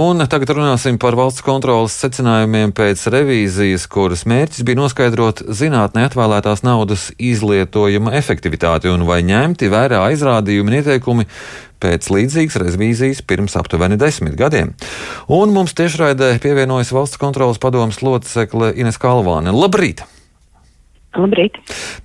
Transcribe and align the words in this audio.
Un 0.00 0.22
tagad 0.32 0.54
runāsim 0.56 0.96
par 0.96 1.12
valsts 1.18 1.42
kontrolas 1.44 1.92
secinājumiem 2.00 2.70
pēc 2.72 3.02
revīzijas, 3.12 3.82
kuras 3.90 4.22
mērķis 4.30 4.62
bija 4.64 4.78
noskaidrot 4.78 5.42
zinātnē 5.58 6.06
atvēlētās 6.08 6.62
naudas 6.64 7.10
izlietojuma 7.20 8.14
efektivitāti 8.16 8.88
un 8.88 9.04
vai 9.08 9.18
ņemti 9.28 9.68
vērā 9.68 9.98
aizrādījumi 10.06 10.72
un 10.72 10.76
ieteikumi 10.78 11.26
pēc 11.84 12.08
līdzīgas 12.14 12.56
revīzijas 12.62 13.20
pirms 13.28 13.58
aptuveni 13.60 13.98
desmit 14.00 14.38
gadiem. 14.40 14.72
Un 15.28 15.52
mums 15.52 15.76
tiešraidē 15.76 16.30
pievienojas 16.40 16.94
valsts 16.96 17.20
kontrolas 17.20 17.60
padomas 17.60 18.00
locekle 18.00 18.72
Ines 18.80 18.96
Kalvāne. 19.02 19.52
Labrīt! 19.52 20.06
Labrīt. 21.18 21.56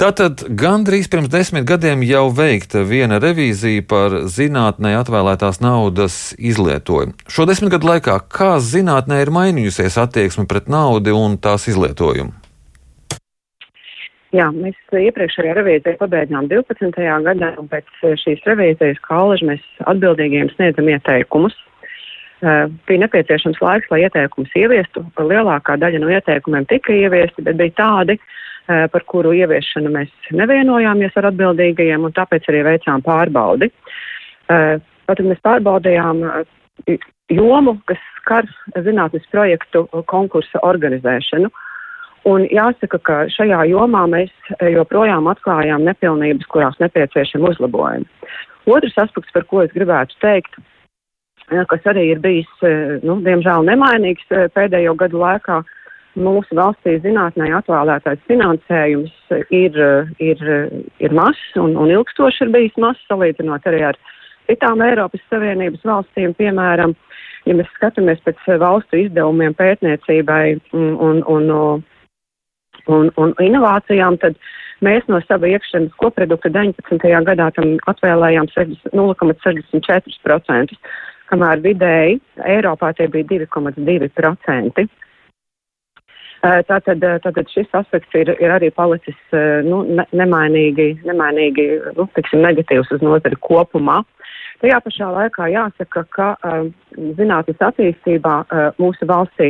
Tātad 0.02 0.42
gandrīz 0.58 1.06
pirms 1.14 1.30
desmit 1.30 1.68
gadiem 1.70 2.02
jau 2.08 2.24
veikta 2.34 2.82
viena 2.90 3.20
revīzija 3.22 3.84
par 3.86 4.16
zinātnē 4.34 4.96
atvēlētās 4.98 5.62
naudas 5.62 6.34
izlietojumu. 6.40 7.14
Šo 7.30 7.46
desmit 7.46 7.76
gadu 7.76 7.92
laikā 7.92 8.18
kā 8.34 8.56
zinātnē 8.58 9.22
ir 9.22 9.34
mainījusies 9.36 10.00
attieksme 10.02 10.48
pret 10.50 10.72
naudu 10.74 11.14
un 11.20 11.38
tās 11.38 11.70
izlietojumu? 11.70 12.34
Jā, 14.36 14.50
mēs 14.52 14.76
iepriekšējā 14.90 15.54
revīzijā 15.56 16.00
pabeidzām 16.00 16.50
12. 16.52 16.98
gadā, 17.28 17.54
un 17.62 17.70
pēc 17.72 17.88
šīs 18.24 18.42
revīzijas 18.50 18.98
kālaži 19.06 19.48
mēs 19.52 19.70
atbildīgiem 19.86 20.50
sniedzam 20.56 20.90
ieteikumus. 20.92 21.56
Bija 22.46 23.02
nepieciešams 23.02 23.58
laiks, 23.64 23.88
lai 23.90 24.04
ieteikumus 24.06 24.54
ieviestu. 24.60 25.02
Lielākā 25.18 25.80
daļa 25.82 26.02
no 26.04 26.12
ieteikumiem 26.14 26.68
tika 26.70 26.94
ieviesti, 26.94 27.42
bet 27.46 27.58
bija 27.58 27.74
tādi, 27.80 28.20
par 28.68 29.06
kuru 29.10 29.32
ieviešanu 29.34 29.90
mēs 29.94 30.12
nevienojāmies 30.36 31.18
ar 31.18 31.32
atbildīgajiem, 31.32 32.06
un 32.06 32.14
tāpēc 32.14 32.46
arī 32.52 32.62
veicām 32.68 33.02
pārbaudi. 33.06 33.72
Tātad 34.50 35.26
mēs 35.26 35.42
pārbaudījām 35.46 36.22
jomu, 37.34 37.78
kas 37.90 38.02
skar 38.20 38.50
zinātnes 38.86 39.26
projektu 39.32 39.86
konkursa 40.12 40.62
organizēšanu. 40.66 41.50
Un 42.26 42.46
jāsaka, 42.50 42.98
ka 43.06 43.18
šajā 43.30 43.68
jomā 43.70 44.06
mēs 44.10 44.32
joprojām 44.74 45.30
atklājām 45.30 45.86
nepilnības, 45.86 46.48
kurās 46.50 46.78
nepieciešami 46.82 47.52
uzlabojumi. 47.54 48.08
Otrs 48.66 48.98
aspekts, 48.98 49.34
par 49.34 49.46
ko 49.50 49.62
es 49.62 49.74
gribētu 49.74 50.18
teikt, 50.26 50.58
kas 51.70 51.90
arī 51.92 52.08
ir 52.14 52.22
bijis, 52.24 52.52
nu, 53.06 53.20
diemžēl 53.26 53.68
nemainīgs 53.68 54.30
pēdējo 54.56 54.96
gadu 54.98 55.20
laikā, 55.22 55.60
mūsu 56.16 56.56
valstī 56.56 56.96
zinātnē 57.04 57.50
atvēlētais 57.60 58.22
finansējums 58.30 59.16
ir, 59.54 59.80
ir, 60.24 60.44
ir 61.04 61.16
mazs 61.16 61.58
un, 61.60 61.76
un 61.76 61.92
ilgstoši 61.92 62.46
ir 62.46 62.54
bijis 62.56 62.78
mazs, 62.80 63.04
salīdzinot 63.10 63.68
arī 63.68 63.82
ar 63.92 64.00
citām 64.48 64.82
Eiropas 64.86 65.24
Savienības 65.30 65.84
valstīm, 65.86 66.34
piemēram, 66.40 66.92
ja 67.46 67.54
mēs 67.58 67.70
skatāmies 67.76 68.20
pēc 68.26 68.38
valstu 68.62 68.94
izdevumiem 69.06 69.54
pētniecībai 69.58 70.46
un, 70.74 71.24
un, 71.28 71.44
un, 72.88 73.12
un 73.18 73.34
inovācijām, 73.44 74.18
tad 74.22 74.34
mēs 74.86 75.04
no 75.12 75.20
sava 75.26 75.46
iekšzemes 75.52 75.94
koprodukta 76.02 76.50
19. 76.54 77.26
gadā 77.30 77.48
tam 77.58 77.68
atvēlējām 77.92 78.48
0,64%, 78.56 80.80
kamēr 81.32 81.64
vidēji 81.64 82.20
Eiropā 82.46 82.92
tie 82.98 83.08
bija 83.12 83.28
2,2%. 83.48 84.88
Tātad, 86.46 87.02
tātad 87.24 87.48
šis 87.50 87.72
aspekts 87.74 88.14
ir, 88.14 88.30
ir 88.38 88.52
arī 88.54 88.70
palicis 88.70 89.18
nu, 89.66 89.80
ne, 89.98 90.04
nemainīgi, 90.14 90.92
nemainīgi 91.08 91.66
nu, 91.96 92.06
tiksim, 92.14 92.44
negatīvs 92.46 92.92
uz 92.94 93.06
nozari 93.06 93.40
kopumā. 93.42 94.04
Tajā 94.62 94.78
pašā 94.86 95.08
laikā 95.16 95.48
jāsaka, 95.52 96.04
ka 96.14 96.28
zinātnes 97.18 97.64
attīstībā 97.66 98.36
mūsu 98.78 99.08
valstī 99.10 99.50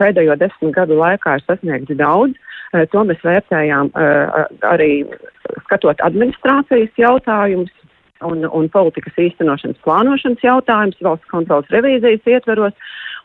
pēdējo 0.00 0.38
desmit 0.40 0.72
gadu 0.78 0.96
laikā 0.98 1.36
ir 1.36 1.44
sasniegts 1.44 2.00
daudz. 2.00 2.40
To 2.72 3.04
mēs 3.04 3.20
vērtējām 3.20 3.92
arī 4.72 4.90
skatot 5.66 6.00
administrācijas 6.00 6.96
jautājumus, 6.96 7.72
un, 8.26 8.46
un 8.46 8.68
politikas 8.72 9.18
īstenošanas 9.20 9.80
plānošanas 9.86 10.44
jautājums 10.44 10.98
valsts 11.04 11.30
kontrolas 11.30 11.70
revīzijas 11.74 12.26
ietveros. 12.36 12.74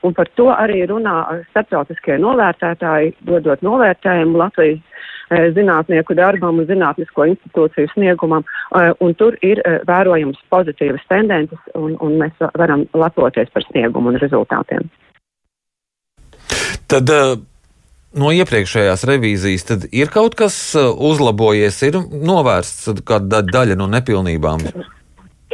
Un 0.05 0.13
par 0.13 0.29
to 0.37 0.51
arī 0.53 0.83
runā 0.85 1.15
starptautiskie 1.49 2.19
novērtētāji, 2.21 3.15
dodot 3.25 3.63
novērtējumu 3.65 4.37
Latvijas 4.37 4.77
e, 4.77 5.39
zinātnieku 5.55 6.13
darbam 6.17 6.61
un 6.61 6.67
zinātnisko 6.69 7.25
institūciju 7.31 7.89
sniegumam. 7.95 8.45
E, 8.77 8.91
un 9.01 9.15
tur 9.17 9.39
ir 9.41 9.63
e, 9.65 9.79
vērojams 9.89 10.43
pozitīvas 10.53 11.07
tendences, 11.09 11.61
un, 11.73 11.97
un 12.05 12.19
mēs 12.21 12.45
varam 12.61 12.85
lepoties 12.93 13.49
par 13.53 13.65
sniegumu 13.71 14.13
un 14.13 14.21
rezultātiem. 14.21 14.85
Tad, 16.87 17.09
no 18.15 18.31
iepriekšējās 18.31 19.05
revīzijas 19.09 19.87
ir 19.91 20.11
kaut 20.13 20.37
kas 20.39 20.57
uzlabojies, 20.77 21.81
ir 21.87 21.99
novērsts 22.11 23.03
kāda 23.07 23.43
daļa 23.45 23.77
no 23.79 23.89
nepilnībām? 23.91 24.67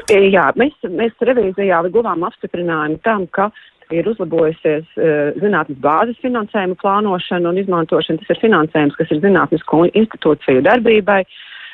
Jā, 0.09 0.50
mēs, 0.59 0.74
mēs 0.90 1.14
revīzijā 1.22 1.84
guvām 1.94 2.25
apstiprinājumu 2.28 3.00
tam, 3.06 3.28
ka 3.31 3.50
ir 3.94 4.08
uzlabojusies 4.09 4.86
uh, 4.97 5.34
zinātnes 5.41 5.80
bāzes 5.84 6.19
finansējuma 6.24 6.80
plānošana 6.81 7.52
un 7.52 7.59
izmantošana. 7.62 8.22
Tas 8.24 8.34
ir 8.34 8.41
finansējums, 8.41 8.97
kas 8.97 9.12
ir 9.14 9.22
zinātnisko 9.24 9.84
institūciju 9.91 10.64
darbībai. 10.66 11.22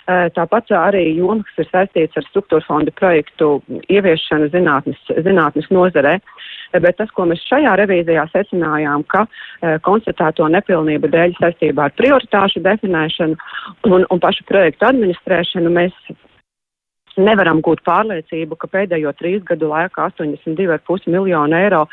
Uh, 0.09 0.25
tāpat 0.35 0.73
arī 0.75 1.05
joma, 1.19 1.45
kas 1.47 1.63
ir 1.63 1.69
saistīts 1.71 2.19
ar 2.19 2.27
struktūra 2.27 2.65
fonda 2.65 2.91
projektu 2.99 3.59
ieviešanu 3.87 4.49
zinātnes, 4.51 4.99
zinātnes 5.23 5.69
nozarē. 5.71 6.17
Uh, 6.19 6.58
bet 6.73 6.97
tas, 7.01 7.11
ko 7.15 7.25
mēs 7.29 7.43
šajā 7.49 7.75
revīzijā 7.81 8.25
secinājām, 8.33 9.05
ka 9.09 9.25
uh, 9.25 9.77
konstatēto 9.85 10.47
nepilnību 10.53 11.11
dēļ 11.13 11.37
saistībā 11.39 11.89
ar 11.89 11.95
prioritāšu 11.97 12.63
definēšanu 12.65 13.37
un, 13.89 14.05
un 14.05 14.23
pašu 14.23 14.45
projektu 14.49 14.89
administrēšanu 14.89 15.73
mēs 15.73 15.95
nevaram 17.19 17.59
gūt 17.65 17.81
pārliecību, 17.87 18.57
ka 18.59 18.69
pēdējo 18.71 19.13
trīs 19.19 19.43
gadu 19.47 19.71
laikā 19.71 20.09
82,5 20.13 21.09
miljonu 21.11 21.57
eiro 21.57 21.85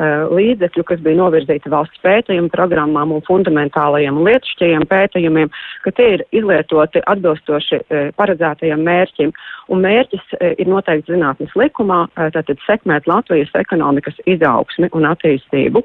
līdzekļu, 0.00 0.84
kas 0.88 1.00
bija 1.04 1.18
novirzīti 1.18 1.72
valsts 1.72 2.00
pētījumu 2.04 2.50
programmām 2.54 3.12
un 3.16 3.24
fundamentālajiem 3.26 4.16
un 4.16 4.28
lietišķajiem 4.28 4.86
pētījumiem, 4.90 5.52
ka 5.84 5.92
tie 5.96 6.08
ir 6.16 6.24
izlietoti 6.36 7.02
atbilstoši 7.12 7.80
uh, 7.80 8.10
paredzētajam 8.20 8.84
mērķim. 8.86 9.32
Un 9.70 9.84
mērķis 9.84 10.36
uh, 10.38 10.52
ir 10.56 10.70
noteikti 10.70 11.14
zinātnes 11.14 11.54
likumā, 11.58 12.06
tātad 12.16 12.58
sekmēt 12.66 13.08
Latvijas 13.10 13.52
ekonomikas 13.60 14.16
izaugsmi 14.30 14.90
un 14.96 15.08
attīstību. 15.12 15.84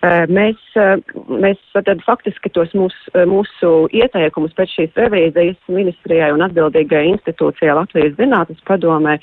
Mēs, 0.00 0.56
mēs 1.28 1.58
tad 1.76 2.00
faktiski 2.06 2.48
tos 2.56 2.70
mūsu, 2.72 3.10
mūsu 3.28 3.72
ieteikumus 3.92 4.54
pēc 4.56 4.72
šīs 4.72 4.94
revīzijas 4.96 5.58
ministrijai 5.68 6.30
un 6.32 6.40
atbildīgajai 6.46 7.10
institūcijai 7.10 7.74
Latvijas 7.76 8.16
zinātnes 8.16 8.62
padomē 8.64 9.18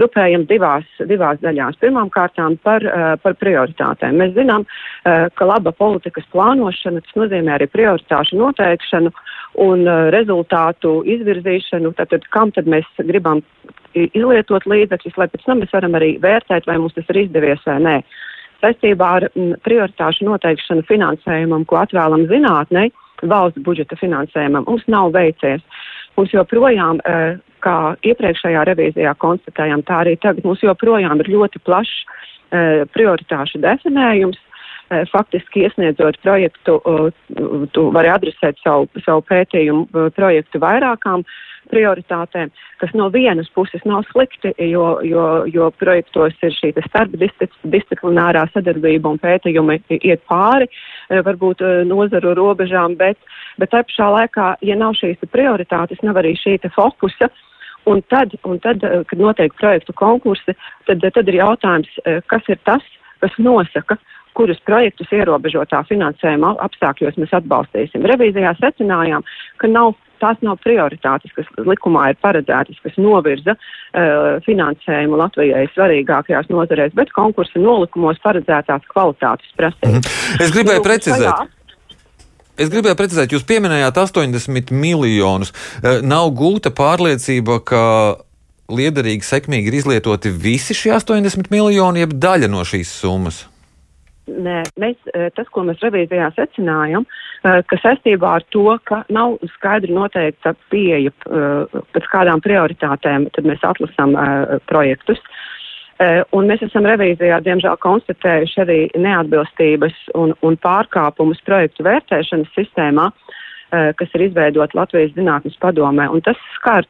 grupējam 0.00 0.46
divās, 0.48 0.88
divās 1.10 1.42
daļās. 1.44 1.76
Pirmām 1.84 2.08
kārtām 2.14 2.56
par, 2.64 2.86
par 3.20 3.36
prioritātēm. 3.44 4.16
Mēs 4.22 4.32
zinām, 4.38 4.64
ka 5.04 5.50
laba 5.52 5.74
politikas 5.76 6.24
plānošana, 6.32 7.04
tas 7.04 7.20
nozīmē 7.20 7.58
arī 7.58 7.68
prioritāšu 7.68 8.40
noteikšanu 8.40 9.12
un 9.60 9.84
rezultātu 10.16 11.02
izvirzīšanu, 11.12 11.92
tātad 12.00 12.24
kam 12.32 12.56
tad 12.56 12.72
mēs 12.72 12.88
gribam 13.04 13.44
izlietot 13.92 14.64
līdzekļus, 14.64 15.20
lai 15.20 15.28
pēc 15.28 15.44
tam 15.44 15.60
mēs 15.60 15.76
varam 15.76 16.00
arī 16.00 16.14
vērtēt, 16.24 16.64
vai 16.64 16.80
mums 16.80 16.96
tas 16.96 17.12
ir 17.12 17.26
izdevies 17.26 17.68
vai 17.68 17.80
nē 17.84 17.98
saistībā 18.62 19.08
ar 19.18 19.28
mm, 19.32 19.62
prioritāšu 19.66 20.26
noteikšanu 20.28 20.84
finansējumam, 20.88 21.66
ko 21.68 21.80
atvēlam 21.82 22.26
zinātnei, 22.30 22.90
valsts 23.22 23.62
budžeta 23.66 23.98
finansējumam, 24.00 24.66
mums 24.68 24.86
nav 24.90 25.12
veicies. 25.14 25.62
Mums 26.16 26.32
joprojām, 26.34 27.00
e, 27.08 27.18
kā 27.64 27.76
iepriekšējā 28.04 28.64
revīzijā 28.68 29.14
konstatējām, 29.22 29.84
tā 29.88 30.02
arī 30.02 30.16
tagad 30.20 30.44
mums 30.44 30.62
joprojām 30.64 31.22
ir 31.22 31.30
ļoti 31.32 31.62
plašs 31.66 31.94
e, 32.02 32.84
prioritāšu 32.92 33.62
definējums. 33.62 34.40
E, 34.90 35.04
faktiski 35.12 35.66
iesniedzot 35.66 36.18
projektu, 36.24 36.80
tu 37.72 37.84
vari 37.94 38.10
adresēt 38.12 38.58
savu, 38.64 38.88
savu 39.04 39.22
pētījumu 39.28 40.10
projektu 40.16 40.60
vairākām 40.62 41.22
uh, 41.22 41.38
prioritātēm, 41.70 42.50
kas 42.80 42.92
no 42.98 43.08
vienas 43.12 43.50
puses 43.54 43.84
nav 43.88 44.04
slikti, 44.10 44.52
jo, 44.72 44.86
jo, 45.06 45.26
jo 45.50 45.68
projektos 45.80 46.34
ir 46.44 46.54
šī 46.56 46.72
starpdisciplinārā 46.88 48.44
sadarbība 48.52 49.12
un 49.12 49.20
pētījumi 49.22 49.78
iet 50.00 50.24
pāri 50.30 50.68
eh, 50.68 51.22
varbūt 51.24 51.62
eh, 51.64 51.82
nozaru 51.88 52.34
robežām, 52.38 52.96
bet, 53.00 53.20
bet 53.62 53.72
tā 53.74 53.84
pašā 53.88 54.10
laikā, 54.16 54.48
ja 54.68 54.78
nav 54.78 54.96
šīs 54.98 55.22
prioritātes, 55.32 56.02
nav 56.06 56.20
arī 56.22 56.34
šī 56.40 56.58
fokusa. 56.74 57.30
Un 57.90 57.98
tad, 58.12 58.36
un 58.46 58.60
tad, 58.62 58.84
eh, 58.86 59.00
kad 59.10 59.18
notiek 59.18 59.54
projektu 59.58 59.94
konkursi, 59.98 60.54
tad, 60.86 61.02
tad 61.02 61.28
ir 61.28 61.40
jautājums, 61.40 61.90
kas 62.30 62.50
ir 62.52 62.60
tas, 62.68 62.84
kas 63.22 63.34
nosaka, 63.42 63.98
kurus 64.38 64.60
projektus 64.66 65.12
ierobežotā 65.12 65.82
finansējuma 65.88 66.54
apstākļos 66.66 67.18
mēs 67.20 67.34
atbalstīsim. 67.36 68.06
Revīzijā 68.08 68.54
secinājām, 68.60 69.24
ka 69.60 69.70
nav, 69.70 69.94
tās 70.22 70.40
nav 70.46 70.58
prioritātes, 70.64 71.34
kas 71.36 71.48
likumā 71.68 72.10
ir 72.12 72.20
paredzētas, 72.24 72.80
kas 72.84 72.98
novirza 73.00 73.56
uh, 73.56 74.42
finansējumu 74.46 75.20
Latvijai 75.20 75.64
svarīgākajās 75.74 76.52
nozarēs, 76.52 76.94
bet 76.98 77.14
konkursa 77.16 77.62
nolikumos 77.62 78.20
paredzētās 78.24 78.86
kvalitātes 78.92 79.56
prasības. 79.58 80.00
Mhm. 80.00 80.46
Es 80.46 80.54
gribēju 80.54 80.86
precizēt. 80.86 81.28
Šajā, 81.28 81.50
Es 82.60 82.68
gribēju 82.68 82.94
precizēt, 82.98 83.32
jūs 83.32 83.46
pieminējāt 83.48 83.96
80 83.96 84.74
miljonus. 84.76 85.54
Nav 86.04 86.28
gūta 86.36 86.68
pārliecība, 86.76 87.56
ka 87.64 87.80
liederīgi, 88.72 89.24
sekmīgi 89.24 89.72
ir 89.72 89.78
izlietoti 89.80 90.30
visi 90.30 90.76
šie 90.76 90.92
80 90.98 91.48
miljoni, 91.52 92.04
jeb 92.04 92.12
daļa 92.20 92.52
no 92.52 92.60
šīs 92.68 92.92
summas? 93.02 93.46
Nē, 94.30 94.60
mēs, 94.78 94.96
eh, 95.14 95.30
tas, 95.34 95.48
ko 95.50 95.64
mēs 95.66 95.80
revīzijā 95.82 96.28
secinājam, 96.36 97.04
eh, 97.42 97.62
ka 97.66 97.76
saistībā 97.82 98.36
ar 98.38 98.44
to, 98.54 98.78
ka 98.84 99.04
nav 99.10 99.38
skaidri 99.56 99.90
noteikta 99.90 100.54
pieeja 100.70 101.10
eh, 101.10 101.80
pēc 101.92 102.06
kādām 102.12 102.40
prioritātēm, 102.40 103.26
tad 103.34 103.44
mēs 103.44 103.62
atlasām 103.66 104.14
projektus. 104.66 105.18
Un 106.34 106.48
mēs 106.50 106.62
esam 106.66 106.82
revīzijā, 106.82 107.36
diemžēl, 107.46 107.76
konstatējuši 107.78 108.56
arī 108.58 108.78
neatbilstības 108.98 109.94
un, 110.18 110.32
un 110.42 110.56
pārkāpumus 110.58 111.38
projektu 111.46 111.84
vērtēšanas 111.86 112.50
sistēmā, 112.56 113.04
kas 113.70 114.16
ir 114.16 114.24
izveidota 114.26 114.80
Latvijas 114.80 115.14
zinātnes 115.14 115.54
padomē. 115.62 116.08
Un 116.10 116.24
tas 116.26 116.40
skar 116.56 116.88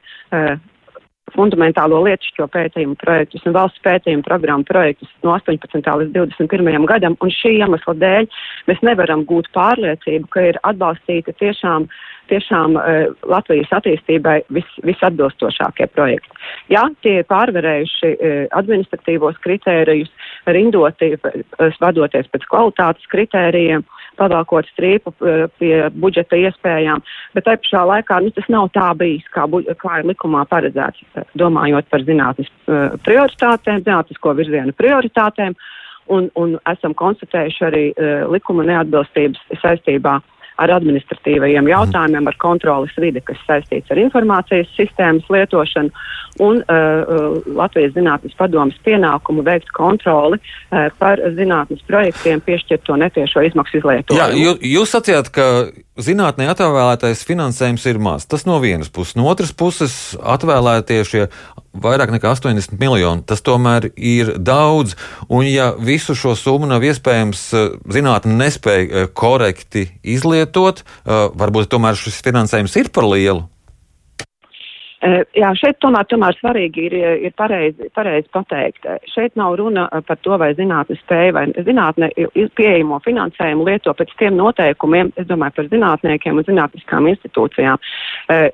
fundamentālo 1.30 2.00
lietišķo 2.04 2.48
pētījumu 2.52 2.96
projektus 3.00 3.44
un 3.46 3.54
valsts 3.56 3.82
pētījumu 3.84 4.24
programmu 4.26 4.66
projektus 4.68 5.10
no 5.22 5.36
18. 5.36 5.78
līdz 5.78 6.14
21. 6.16 6.86
gadam, 6.90 7.16
un 7.22 7.32
šī 7.32 7.54
iemesla 7.60 7.94
dēļ 8.02 8.28
mēs 8.68 8.82
nevaram 8.82 9.24
gūt 9.28 9.48
pārliecību, 9.56 10.28
ka 10.34 10.48
ir 10.50 10.58
atbalstīti 10.66 11.34
tiešām, 11.38 11.86
tiešām 12.32 12.76
uh, 12.76 13.12
Latvijas 13.28 13.70
attīstībai 13.76 14.40
vis, 14.56 14.68
visatbilstošākie 14.86 15.88
projekti. 15.92 16.40
Jā, 16.72 16.86
tie 17.04 17.18
ir 17.20 17.28
pārvarējuši 17.30 18.12
uh, 18.12 18.44
administratīvos 18.58 19.40
kritērijus, 19.44 20.10
rindoti, 20.50 21.12
uh, 21.16 21.68
vadoties 21.82 22.30
pēc 22.32 22.48
kvalitātes 22.50 23.10
kritērijiem. 23.12 23.84
Pavalkot 24.20 24.66
strīpu 24.68 25.08
pie 25.56 25.76
budžeta 25.96 26.36
iespējām, 26.36 27.00
bet 27.32 27.46
te 27.46 27.54
pašā 27.62 27.80
laikā 27.88 28.18
nu, 28.20 28.28
tas 28.36 28.44
nav 28.52 28.66
tā 28.74 28.90
bijis, 29.00 29.24
kā, 29.32 29.46
kā 29.80 29.94
ir 30.02 30.08
likumā 30.10 30.42
paredzēts, 30.50 31.00
domājot 31.40 31.88
par 31.88 32.04
zinātnes 32.04 32.50
prioritātēm, 33.06 33.80
zinātnisko 33.86 34.34
virzienu 34.36 34.76
prioritātēm, 34.76 35.56
un, 36.12 36.28
un 36.36 36.58
esam 36.68 36.92
konstatējuši 36.98 37.64
arī 37.70 37.82
uh, 37.94 38.26
likuma 38.28 38.68
neatbilstības 38.68 39.62
saistībā 39.64 40.18
ar 40.60 40.74
administratīvajiem 40.76 41.70
jautājumiem, 41.70 42.28
ar 42.28 42.38
kontrolas 42.42 42.96
vidi, 43.00 43.22
kas 43.24 43.40
saistīts 43.46 43.92
ar 43.92 44.00
informācijas 44.02 44.72
sistēmas 44.76 45.28
lietošanu 45.32 45.92
un 46.40 46.62
uh, 46.62 47.40
Latvijas 47.56 47.92
zinātnes 47.96 48.34
padomas 48.38 48.76
pienākumu 48.86 49.44
veikt 49.44 49.72
kontroli 49.76 50.38
uh, 50.40 50.88
par 50.98 51.20
zinātnes 51.36 51.82
projektiem 51.88 52.40
piešķirto 52.44 52.96
netiešo 53.02 53.44
izmaksu 53.48 53.82
izlietojumu. 53.82 54.20
Jā, 54.20 54.30
jū, 54.32 54.56
jūs 54.78 54.94
sacījāt, 54.96 55.28
ka 55.34 55.48
zinātnē 56.00 56.48
atvēlētais 56.52 57.24
finansējums 57.28 57.84
ir 57.90 58.00
maz. 58.00 58.24
Tas 58.24 58.46
no 58.48 58.56
vienas 58.62 58.88
puses. 58.92 59.16
No 59.18 59.28
otras 59.28 59.52
puses 59.52 60.16
atvēlētie 60.16 61.02
šie 61.04 61.26
vairāk 61.72 62.12
nekā 62.14 62.32
80 62.32 62.80
miljoni. 62.80 63.24
Tas 63.28 63.44
tomēr 63.44 63.90
ir 63.96 64.34
daudz. 64.40 64.96
Un 65.28 65.46
ja 65.48 65.72
visu 65.76 66.16
šo 66.16 66.34
summu 66.38 66.68
nav 66.70 66.84
iespējams 66.84 67.44
zinātnē 67.92 68.38
nespēja 68.40 69.06
korekti 69.12 69.88
izlietot, 70.02 70.41
varbūt 71.06 71.70
tomēr 71.72 71.98
šis 71.98 72.22
finansējums 72.24 72.76
ir 72.80 72.92
par 72.94 73.08
lielu. 73.12 73.46
Jā, 75.34 75.48
šeit 75.58 75.80
tomēr, 75.82 76.04
tomēr 76.06 76.36
svarīgi 76.38 76.84
ir, 76.86 76.94
ir 77.26 77.32
pareizi, 77.34 77.88
pareizi 77.90 78.28
pateikt. 78.30 78.86
Šeit 79.10 79.34
nav 79.34 79.56
runa 79.58 79.88
par 80.06 80.20
to, 80.22 80.36
vai 80.38 80.52
zinātne 80.54 80.94
spēja 81.00 81.32
vai 81.34 81.42
zinātne 81.56 82.12
pieejamo 82.54 83.00
finansējumu 83.02 83.66
lieto 83.66 83.96
pēc 83.98 84.12
tiem 84.20 84.38
noteikumiem, 84.38 85.10
es 85.18 85.26
domāju 85.26 85.56
par 85.56 85.70
zinātniekiem 85.72 86.38
un 86.38 86.46
zinātniskām 86.46 87.08
institūcijām. 87.10 87.82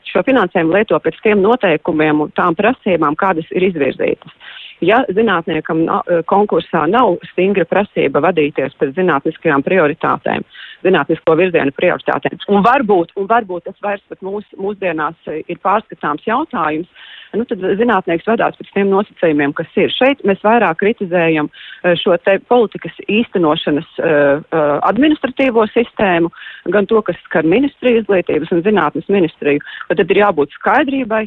Šo 0.08 0.24
finansējumu 0.24 0.72
lieto 0.78 0.96
pēc 1.04 1.20
tiem 1.26 1.44
noteikumiem 1.44 2.24
un 2.24 2.32
tām 2.32 2.56
prasībām, 2.56 3.18
kādas 3.20 3.52
ir 3.52 3.68
izvirzītas. 3.68 4.32
Ja 4.80 5.02
zinātniekam 5.12 5.84
konkursā 6.30 6.86
nav 6.88 7.18
stingra 7.34 7.68
prasība 7.68 8.22
vadīties 8.24 8.72
pēc 8.78 8.96
zinātniskajām 8.96 9.66
prioritātēm, 9.66 10.48
zinātnisko 10.86 11.36
virzienu 11.38 11.74
prioritātēm, 11.76 12.38
un 12.54 12.64
varbūt, 12.66 13.14
un 13.18 13.28
varbūt 13.30 13.68
tas 13.68 13.78
vairs 13.84 14.04
pat 14.10 14.22
mūs, 14.24 14.46
mūsdienās 14.58 15.30
ir 15.46 15.60
pārskatāms 15.64 16.26
jautājums, 16.26 16.90
nu, 17.36 17.44
tad 17.48 17.64
zinātnieks 17.80 18.28
vadās 18.28 18.56
pēc 18.58 18.70
tiem 18.74 18.90
nosacījumiem, 18.92 19.52
kas 19.56 19.72
ir. 19.76 19.92
Šeit 19.92 20.22
mēs 20.28 20.40
vairāk 20.44 20.78
kritizējam 20.80 21.50
eh, 21.50 21.96
šo 22.00 22.16
te 22.24 22.38
politikas 22.48 22.94
īstenošanas 23.08 23.88
uh, 24.00 24.40
administratīvo 24.88 25.64
sistēmu, 25.72 26.30
gan 26.72 26.86
to, 26.88 27.00
kas 27.04 27.18
skar 27.26 27.46
ministriju 27.48 28.02
izglītības 28.02 28.52
un 28.54 28.62
zinātnes 28.64 29.08
ministriju. 29.12 29.62
Bet 29.88 30.00
tad 30.00 30.12
ir 30.12 30.20
jābūt 30.22 30.54
skaidrībai, 30.56 31.22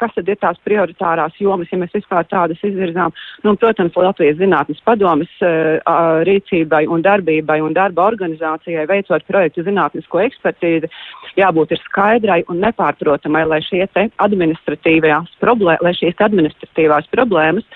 kas 0.00 0.12
tad 0.16 0.28
ir 0.28 0.38
tās 0.40 0.58
prioritārās 0.66 1.36
jomas, 1.40 1.70
ja 1.72 1.78
mēs 1.80 1.94
vispār 1.96 2.26
tādas 2.28 2.60
izvirzām. 2.66 3.14
Nu, 3.44 3.54
un, 3.54 3.60
protams, 3.60 3.96
Latvijas 3.96 4.38
zinātnes 4.40 4.82
padomas 4.84 5.32
uh, 5.44 5.80
rīcībai 6.28 6.84
un 6.90 7.04
darbībai 7.04 7.60
un 7.64 7.76
darba 7.76 8.08
organizācijai 8.10 8.83
veicot 8.90 9.26
projektu 9.28 9.64
zinātnisko 9.66 10.22
ekspertīzi, 10.24 10.90
jābūt 11.40 11.74
ir 11.74 11.82
skaidrai 11.84 12.40
un 12.52 12.60
nepārprotamai, 12.64 13.44
lai 13.50 13.60
šie 13.64 13.84
te 13.94 14.08
administratīvajās 14.24 15.36
problēmas, 15.42 15.84
lai 15.84 15.94
šīs 15.98 16.22
administratīvās 16.28 17.10
problēmas 17.14 17.66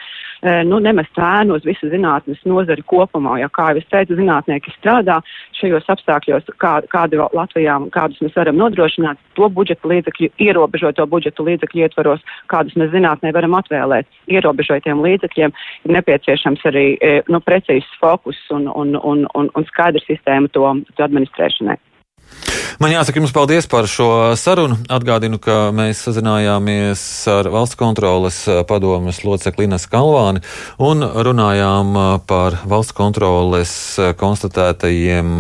nu, 0.42 0.78
nemest 0.82 1.18
ēnu 1.18 1.56
uz 1.58 1.64
visu 1.66 1.88
zinātnes 1.90 2.40
nozari 2.46 2.84
kopumā. 2.86 3.38
Jo, 3.42 3.48
kā 3.54 3.70
jau 3.72 3.80
es 3.80 3.88
teicu, 3.90 4.16
zinātnieki 4.18 4.72
strādā 4.76 5.18
šajos 5.58 5.88
apstākļos, 5.94 6.52
kā, 6.62 6.78
kādi 6.92 7.18
Latvijā, 7.18 7.78
kādus 7.94 8.20
mēs 8.22 8.36
varam 8.38 8.58
nodrošināt, 8.60 9.18
to 9.38 9.48
budžeta 9.54 9.90
līdzekļu, 9.90 10.30
ierobežoto 10.46 11.06
budžeta 11.10 11.46
līdzekļu 11.46 11.84
ietvaros, 11.86 12.22
kādus 12.52 12.78
mēs 12.78 12.92
zinātnē 12.94 13.32
varam 13.34 13.58
atvēlēt. 13.58 14.08
Ierobežotiem 14.30 15.02
līdzekļiem 15.04 15.56
ir 15.88 15.96
nepieciešams 15.98 16.64
arī 16.70 16.86
e, 17.02 17.18
nu, 17.28 17.42
precīzs 17.42 17.90
fokus 18.00 18.38
un, 18.54 18.70
un, 18.70 18.94
un, 19.02 19.26
un, 19.34 19.52
un 19.54 19.68
skaidra 19.72 20.02
sistēma 20.06 20.50
to, 20.54 20.66
to 20.94 21.06
administrēšanai. 21.08 21.78
Man 22.78 22.92
jāsaka 22.92 23.22
jums 23.22 23.32
paldies 23.32 23.66
par 23.70 23.88
šo 23.90 24.36
sarunu. 24.36 24.76
Atgādinu, 24.92 25.40
ka 25.40 25.70
mēs 25.74 26.02
sazinājāmies 26.04 27.00
ar 27.32 27.48
valsts 27.52 27.78
kontroles 27.80 28.42
padomas 28.68 29.22
locekli 29.24 29.64
Ines 29.68 29.88
Kalvāni 29.90 30.44
un 30.78 31.00
runājām 31.02 31.96
par 32.28 32.60
valsts 32.68 32.96
kontroles 32.96 33.72
konstatētajiem 34.20 35.32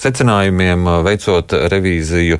secinājumiem, 0.00 0.86
veicot 1.04 1.52
revīziju 1.72 2.38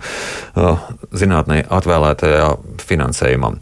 zinātnē 1.13 1.65
atvēlētajā 1.81 2.47
finansējumam. 2.87 3.59